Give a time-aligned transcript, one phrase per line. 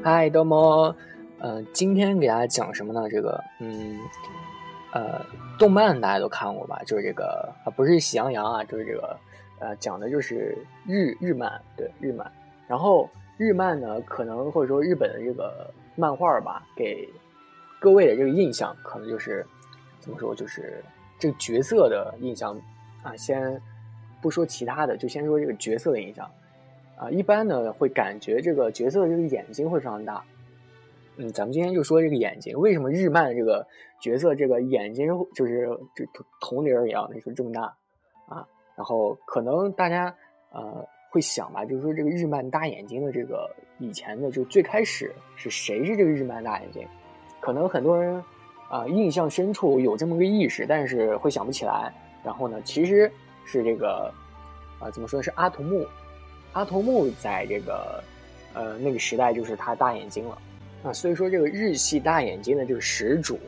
[0.00, 0.94] 嗨，多么，
[1.40, 3.08] 呃，今天给大家讲什么呢？
[3.10, 3.98] 这个，嗯，
[4.92, 5.20] 呃，
[5.58, 6.80] 动漫大家都看过吧？
[6.86, 9.18] 就是这个啊，不是《喜羊羊》啊，就是这个，
[9.58, 12.30] 呃，讲的就是日日漫，对日漫。
[12.68, 17.08] 然后日漫呢，可能或者说日本的这个漫画吧，给
[17.80, 19.44] 各位的这个印象，可能就是
[19.98, 20.82] 怎么说，就是
[21.18, 22.56] 这个角色的印象
[23.02, 23.16] 啊。
[23.16, 23.60] 先
[24.22, 26.30] 不说其他的，就先说这个角色的印象。
[26.98, 30.22] 啊，一般呢会感觉这个角色的这个眼睛会非常大。
[31.16, 33.66] 嗯，咱们今天就说这个眼睛，为什么日漫这个
[34.00, 36.04] 角色这个眼睛就是就
[36.40, 37.62] 铜铃一样的就这么大
[38.28, 38.46] 啊？
[38.76, 40.12] 然后可能大家
[40.50, 46.86] 呃会想吧，就是说这个日漫大眼睛的这个以前的就最开始是谁是这个日漫大眼睛？
[47.40, 48.20] 可能很多人
[48.68, 51.92] 啊印象深处有这么个意识，但是会想不起来。
[52.24, 53.10] 然后呢，其实
[53.44, 54.12] 是这个
[54.80, 55.86] 啊怎么说是阿童木。
[56.58, 58.02] 阿童木在这个，
[58.52, 60.36] 呃，那个时代就是他大眼睛了，
[60.82, 63.38] 啊，所以说这个日系大眼睛的这个始祖，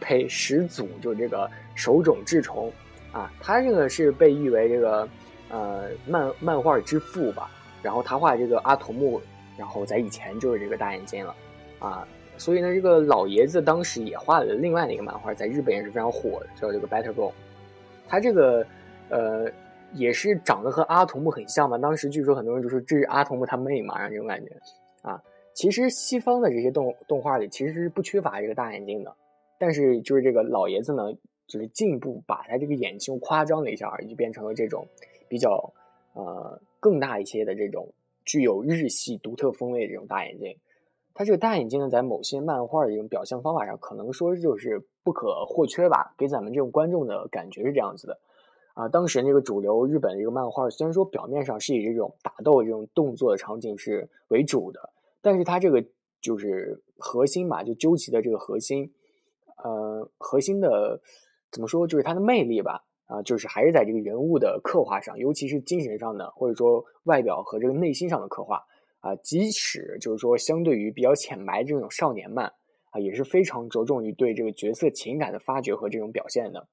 [0.00, 2.68] 呸，始祖就是这个手冢治虫，
[3.12, 5.08] 啊，他这个是被誉为这个，
[5.48, 7.48] 呃，漫漫画之父吧，
[7.84, 9.22] 然后他画这个阿童木，
[9.56, 11.36] 然后在以前就是这个大眼睛了，
[11.78, 12.04] 啊，
[12.36, 17.32] 所以呢，这个老爷子当时也画了另外的一个漫画，在日本也是非常火的，叫这个 Better Go，
[18.08, 18.66] 他这个，
[19.08, 19.48] 呃。
[19.96, 21.76] 也是长得和阿童木很像嘛？
[21.78, 24.50] 当时据说很多人就说这是阿童木他妹嘛，然后这种感觉，
[25.02, 25.22] 啊，
[25.54, 29.14] 其实西方的这些动动画里其实是不缺乏这个大眼睛的，
[29.58, 31.12] 但是就是这个老爷子呢，
[31.46, 34.86] 就是进一步把他这个眼睛夸张了一下，就变成了这种
[35.28, 35.72] 比较
[36.14, 37.88] 呃更大一些的这种
[38.24, 40.56] 具有日系独特风味的这种大眼睛。
[41.14, 48.18] 他这个大眼睛呢，在某些漫画的这种表现方法上，可能说就是不可或缺吧，给咱们这种观众的感觉是这样子的。
[48.76, 54.92] 啊，当时那个主流日本这个漫画，虽然说表面上是以这种打斗这种动作的场景是为主的，
[55.22, 55.82] 但是它这个
[56.20, 58.92] 就是核心嘛，就究极的这个核心，
[59.64, 61.00] 呃，核心的
[61.50, 68.62] 怎么说，就是它的魅力吧，啊，就是还是在这个人物的刻画上，尤其是精神上的，或者说外表和这个内心上的刻画
[69.00, 72.52] 啊，即使就是说相对于比较浅白这种少年漫
[72.90, 76.68] 啊，也是非常着重于对这个角色情感的发掘和这种表现的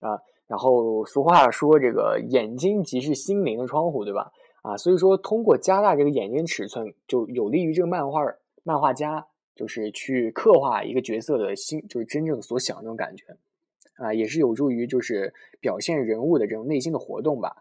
[0.00, 0.18] 啊。
[0.46, 4.30] 然后俗话说，这个眼睛即是心灵的窗户，对吧？
[4.62, 8.20] 啊，所以说通过加大这个眼睛尺寸，就有利于这个漫画
[8.62, 13.24] 漫画家就是去刻画一个角色的心，就是真正所想那种感觉，
[13.96, 17.56] 啊，也是有助于就是表现人物的这种内心的活动吧。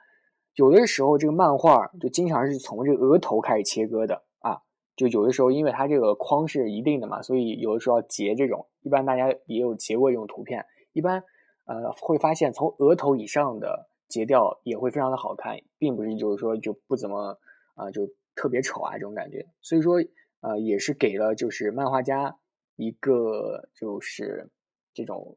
[0.55, 4.59] 有的时候这个漫画就经常是从这个额头开始切割的啊，
[4.95, 10.63] 就有的时候因为它这个框是一定的嘛，所以有的时候要截这种，一般大家也有截过这种图片，
[10.93, 11.23] 一般。
[11.65, 17.37] 呃，会发现从额头以上的截掉也会非常的好看，并不是就是说就不怎么
[17.73, 19.45] 啊，就特别丑啊这种感觉。
[19.61, 19.95] 所以说，
[20.41, 22.37] 呃，也是给了就是漫画家
[22.75, 24.47] 一个就是
[24.93, 25.35] 这种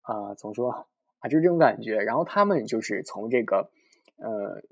[0.00, 0.70] 啊怎么说
[1.18, 1.98] 啊，就是这种感觉。
[1.98, 3.70] 然后他们就是从这个
[4.16, 4.62] 呃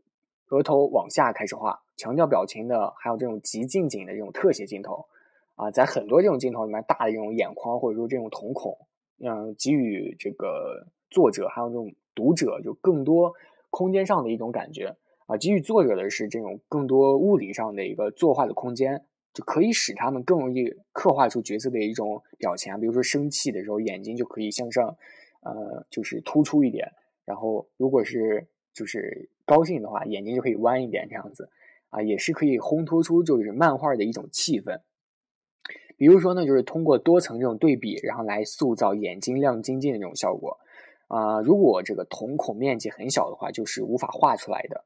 [0.49, 5.05] 额头往下开始画，强调表情的，还有这种极近景的这种特写镜头
[5.55, 8.79] 啊，在很多这种镜头里面，大的这种眼眶或者说这种瞳孔。
[9.21, 13.35] 嗯，给予这个作者还有这种读者就更多
[13.71, 14.97] 空间上的一种感觉
[15.27, 22.79] 啊，给予作者的是这种更多物理上的一个作画的空间，就可以使他们更容易刻画出角色的一种表情啊。
[22.79, 24.97] 比如说生气的时候，眼睛就可以向上，
[25.43, 26.87] 呃，就是突出一点；
[27.25, 31.51] 然后如果是就是高兴的话，眼睛就可以弯一点，这样子
[31.91, 34.81] 啊，也是可以烘托出就是漫画的一种气氛。
[35.99, 40.57] 比如说呢，就是通过多层这种对比，然后来塑造眼睛亮晶晶的这种效果
[41.09, 41.41] 啊。
[41.41, 44.85] 如果这个瞳孔面积很小的话，就是无法画出来的。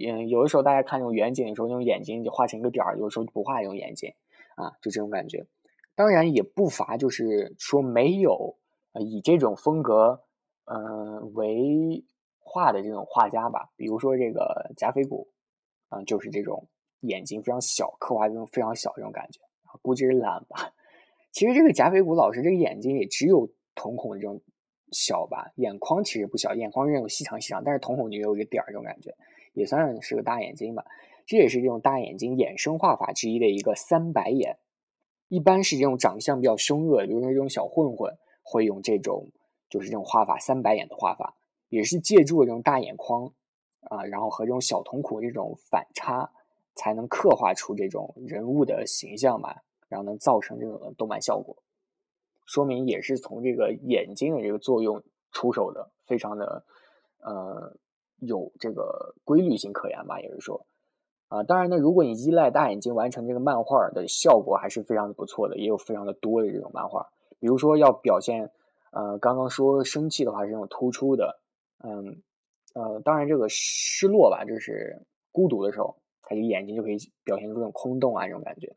[0.00, 4.12] 嗯，有的时候大家看这种远景的时候，那种眼睛就画成一个点儿，有的时候就不画这种眼睛
[4.56, 5.46] 啊，就这种感觉。
[5.94, 8.56] 当然也不乏就是说没有
[8.92, 10.22] 呃以这种风格
[10.64, 12.04] 嗯为
[12.38, 13.70] 画的这种画家吧。
[13.76, 15.28] 比如说这个加菲谷，
[15.88, 16.66] 啊，就是这种
[17.00, 19.40] 眼睛非常小，刻画这种非常小这种感觉。
[19.82, 20.72] 估计是懒吧。
[21.32, 24.40] 其实这个贾斐古老师这个眼睛也只有瞳孔这种
[24.92, 29.14] 小吧，眼眶其实不小，眼眶是那种细长细长，但是瞳孔就有一个点儿这种感觉，
[29.52, 30.84] 也算是个大眼睛吧。
[31.26, 34.58] 这也是这种大眼睛衍生画法之一的一个三白眼
[35.28, 39.28] 一般是这种长相比较凶恶，比如说这种小混混，会用这种
[39.68, 41.36] 就是这种画法三白眼的画法，
[41.68, 43.32] 也是借助这种大眼眶
[43.80, 46.30] 啊，然后和这种小瞳孔这种反差，
[46.76, 51.56] 才能刻画出这种人物的形象吧，然后能造成这种动漫效果。
[52.44, 55.02] 说明也是从这个眼睛的这个作用
[55.32, 56.64] 出手的，非常的
[57.20, 57.76] 呃
[58.20, 60.64] 有这个规律性可言吧，也是说。
[61.28, 67.04] 啊，当然呢，如果你依赖大眼睛完成这个漫画的效果，还是非常的不错的，也有非常的多的这种漫画。
[67.40, 68.48] 比如说要表现，
[68.92, 71.40] 呃，刚刚说生气的话是这种突出的，
[71.82, 72.22] 嗯，
[72.74, 78.72] 呃，当然这个失落吧，就是孤独的时候，他这个眼睛就可以表现出这种空洞啊这种感觉，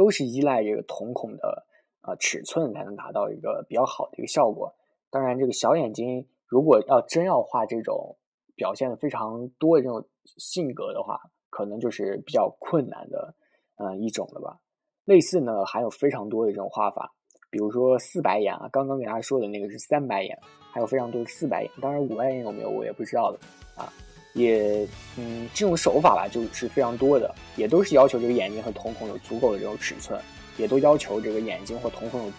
[0.00, 1.66] 都是依赖这个瞳孔的
[2.00, 4.74] 呃尺寸才能达到一个比较好的一个效果。
[5.10, 8.16] 当然，这个小眼睛如果要真要画这种。
[8.56, 10.06] 表现的非常多的这种
[10.36, 11.18] 性格的话，
[11.48, 13.34] 可能就是比较困难的，
[13.76, 14.60] 嗯，一种了吧。
[15.06, 17.10] 类似呢，还有非常多的这种画法，
[17.48, 20.38] 比如说四白眼啊，刚刚给大家说的那个是三白眼，
[20.70, 21.70] 还有非常多的四白眼。
[21.80, 23.38] 当然五白眼有没有我也不知道的
[23.80, 23.88] 啊。
[24.32, 24.86] 也，
[25.16, 30.20] 嗯，这种手法吧，就是非常多的，也都是要求这个眼睛和瞳孔有足够的这种尺寸，
[30.56, 32.32] 也都要求这个眼睛或瞳孔有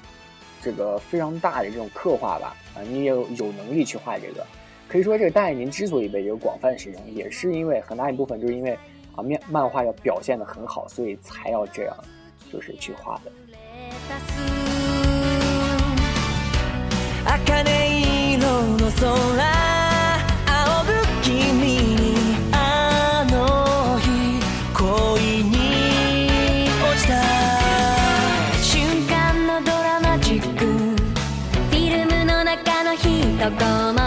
[0.62, 2.56] 这个非常大的这种刻画吧。
[2.76, 4.46] 啊，你也有有能力去画这个。
[4.88, 8.72] 可以说，这个大眼睛之所以被这个广泛使用，也是因为很大一部分就是因为
[9.16, 11.96] 啊，漫漫画要表现的很好，所以才要这样，
[12.52, 13.32] 就是去画的。
[33.42, 34.01] 到高。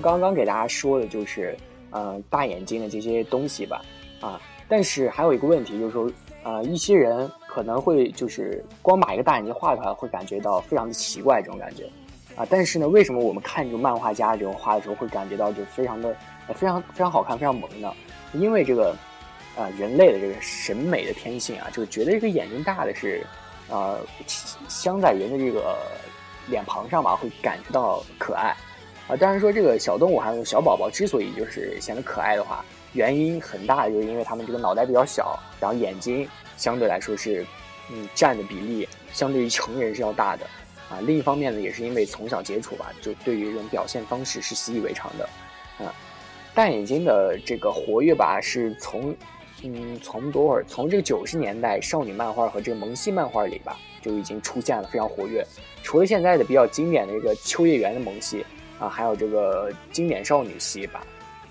[0.00, 1.56] 刚刚给大家说的就是，
[1.90, 3.82] 呃，大眼睛的这些东西吧，
[4.20, 6.10] 啊，但是还有一个问题就是说，
[6.42, 11.84] 呃，一些人可能会就是光把一个大眼睛画出来，会感觉到非常的奇怪这种感觉，
[12.36, 16.16] 啊，但是呢，为什么我们看这个漫画家这种画的时候会感觉到就非常的
[16.54, 17.92] 非常非常好看，非常萌呢？
[18.32, 18.94] 因为这个，
[19.56, 23.24] 呃，人类的这个审美的天性啊，就觉得这个眼睛大的是，
[23.70, 23.98] 呃，
[24.68, 25.78] 镶在人的这个
[26.48, 28.54] 脸庞上吧，会感觉到可爱。
[29.08, 37.46] 啊，当然说这个小动物还有小宝宝之所以就是显得可爱的话，原因很大，就是因为他们这个脑袋比较小，然后眼睛相对来说是，
[37.92, 40.44] 嗯，占的比例相对于成人是要大的，
[40.90, 45.28] 啊，另一方面呢，也是因为从小接触吧，就对于这种表现方式是习以为常的，
[45.84, 45.94] 啊，
[46.52, 49.14] 大眼睛的这个活跃吧，是从，
[49.62, 55.46] 嗯，从多会儿，从这个九十年代少女漫画和这个萌系漫画里吧，就已经出现了非常活跃，
[55.84, 58.44] 除了现在的比较经典的这个秋叶原的萌系。
[58.78, 61.06] 啊，还有这个经典少女系吧，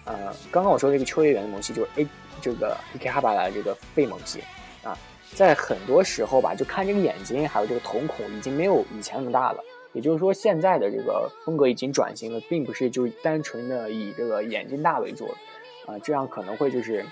[0.05, 2.08] 呃，刚刚我说这个秋叶原的萌系就是 A
[2.41, 4.44] 这个 A K 哈巴的这个废萌系
[4.84, 4.98] 啊，
[5.34, 9.63] 在很多时候吧，就看这个眼睛还有这个瞳孔已经没有以前那么大了，
[9.94, 15.34] 也就是说现在的这个风格已经转型了，并不是就单纯的以这个眼睛大为主
[15.88, 17.03] 啊，这样可能会就是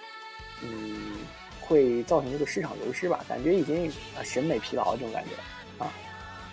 [0.61, 1.17] 嗯，
[1.59, 5.91] 会造成这个市场流失吧，感觉已经啊审美疲劳这种感觉啊。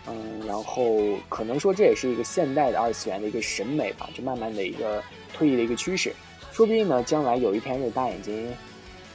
[0.06, 0.96] 嗯，然后
[1.28, 5.02] 可能说这也是一个现代的二次元的一个审美吧，就慢慢的一个
[5.32, 6.14] 退役的一个趋势，
[6.52, 8.52] 说不定呢，将来有一天这大眼睛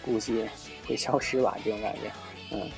[0.04, 0.46] 估计
[0.88, 2.12] 会消失吧，这种感觉，
[2.52, 2.70] 嗯。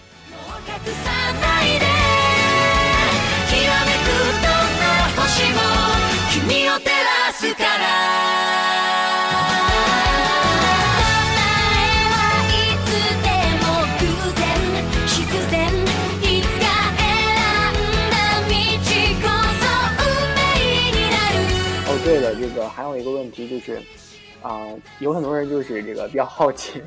[22.07, 23.81] 对了，这个还有一个问题就是，
[24.41, 24.65] 啊，
[24.99, 26.81] 有很多人就是这个比较好奇，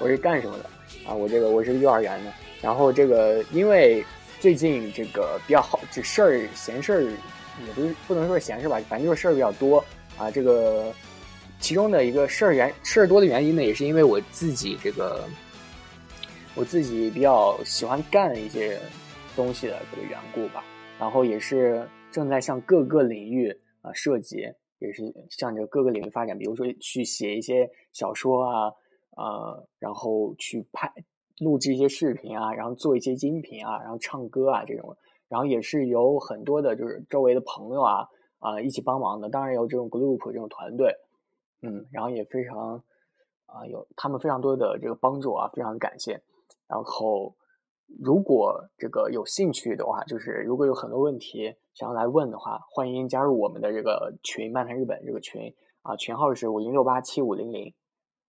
[0.00, 0.64] 我是干什么的
[1.06, 1.14] 啊？
[1.14, 4.04] 我这个我是幼儿园的，然后这个因为
[4.40, 9.78] 最近这个比较好，这事儿闲事儿也不是不能说闲事吧，反正就是事儿比较多
[10.18, 10.28] 啊。
[10.28, 10.92] 这个
[11.60, 15.24] 其中的一个事儿原事儿多的原因呢，也是因为我自己这个
[16.56, 18.76] 我自己比较喜欢干一些
[19.36, 20.64] 东西的这个缘故吧。
[20.98, 24.48] 然后也是正在向各个领域啊涉及，
[24.86, 26.36] 也是向着各个领域发展。
[26.38, 28.72] 比如说去写一些小说啊，
[29.16, 30.92] 呃，然后去拍
[31.38, 34.96] 录制一些视频啊，然后做一些音频啊，然后唱歌啊这种。
[35.28, 39.28] 然后也是有很多的，就是周围的朋友啊啊一起帮忙的。
[39.28, 40.94] 当然有这种 group 这种团队，
[41.62, 42.82] 嗯，然后也非常
[43.46, 46.22] 啊有他们非常多的这个帮助啊，非常感谢。
[46.66, 47.34] 然后。
[48.00, 57.72] 如果这个有兴趣的话，就是如果有很多问题想要来问的话，欢迎加入我们的这个群“漫谈日本”这个群啊，群号是五零六八七五零零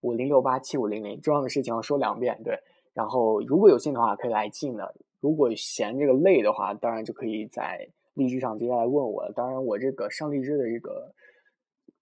[0.01, 1.19] 五零六八七五零零。
[1.21, 2.57] 重要的事情要说两遍，对。
[2.93, 4.95] 然后如果有兴趣的话，可以来进的。
[5.19, 9.29] 如果嫌这个累的话，当然就可以在荔枝上直接来问我。
[9.33, 11.12] 当然，我这个上荔枝的这个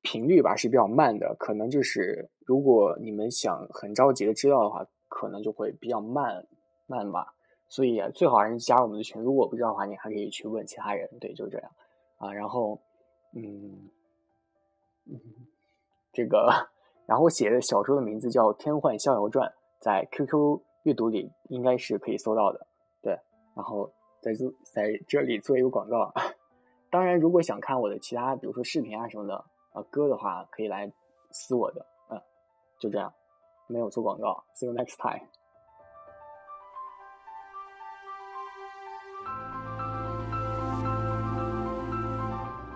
[0.02, 6.46] 频率吧是比较慢的，可能就是如果你们想很着急的知道的话，可能就会比较慢
[6.88, 7.34] 慢吧。
[7.74, 9.20] 所以最好还是加入我们的群。
[9.20, 11.10] 如果不知道的话，你还可以去问其他人。
[11.20, 11.72] 对，就是这样
[12.18, 12.32] 啊。
[12.32, 12.80] 然后，
[13.34, 13.90] 嗯
[15.06, 15.20] 嗯，
[16.12, 16.52] 这个，
[17.08, 19.50] 然后我写的小说的名字叫《天幻逍遥传》，
[19.80, 22.68] 在 QQ 阅读里应该是可以搜到的。
[23.02, 23.18] 对，
[23.56, 26.14] 然后在这在这里做一个广告。
[26.92, 29.34] 当然，如果想看我的其他，比如说视频啊什么的
[29.72, 30.94] 啊歌的话，可以来
[31.32, 31.84] 私我的。
[32.12, 32.22] 嗯，
[32.80, 33.12] 就这样，
[33.66, 34.44] 没有做广告。
[34.54, 35.28] See you next time.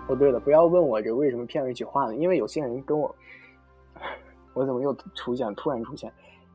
[0.08, 3.14] 哦，对了，不要问我这为什么片尾曲换了，因为有些人跟我，
[4.54, 6.10] 我怎么又出现，突然出现，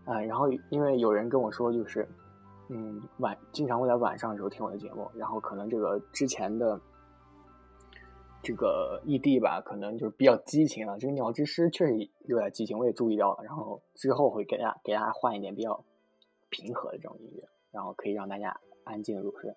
[0.05, 2.07] 啊，然后因为有人跟我说，就是，
[2.69, 6.81] 嗯，晚经常会在晚上的时候听我的节目，然后可能这个之前的
[8.41, 10.97] 这个异地吧，可能就是比较激情了。
[10.97, 15.79] 这个鸟之诗确实有点激情，我也注意到了，然后之后会给大家给大家换一点比较
[16.49, 19.53] 平和的这种音乐，然后可以让大家安静入睡。